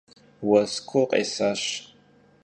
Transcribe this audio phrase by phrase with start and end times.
[0.47, 1.61] Vues kuu khesaş.